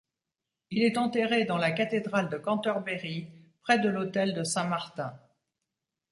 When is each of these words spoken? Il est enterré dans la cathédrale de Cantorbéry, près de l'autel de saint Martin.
Il 0.71 0.81
est 0.81 0.97
enterré 0.97 1.45
dans 1.45 1.57
la 1.59 1.69
cathédrale 1.71 2.27
de 2.27 2.37
Cantorbéry, 2.39 3.27
près 3.61 3.77
de 3.77 3.87
l'autel 3.87 4.33
de 4.33 4.43
saint 4.43 4.63
Martin. 4.67 5.13